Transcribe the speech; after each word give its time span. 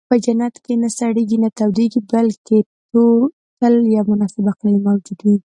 په 0.09 0.15
جنت 0.23 0.55
کې 0.63 0.73
نه 0.81 0.89
سړېږي، 0.97 1.37
نه 1.43 1.49
تودېږي، 1.57 2.01
بلکې 2.11 2.57
تل 3.59 3.75
یو 3.95 4.03
مناسب 4.11 4.43
اقلیم 4.51 4.79
موجود 4.87 5.19
وي. 5.25 5.37